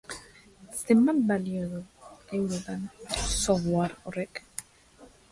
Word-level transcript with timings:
Zenbat 0.77 1.17
balio 1.31 1.67
du, 1.73 1.81
eurotan, 2.37 2.81
software 3.25 3.99
horrek? 4.09 4.41